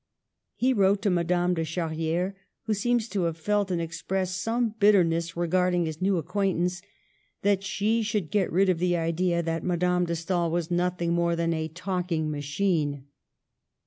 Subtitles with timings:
[0.55, 2.31] He wrote to Madame de Char ri&re,
[2.63, 6.81] who seems to have felt and expressed some bitterness regarding his new acquaintance,
[7.43, 11.35] that she should get rid of the idea that Madame de Stael was nothing more
[11.35, 13.05] than a "talking ma chine."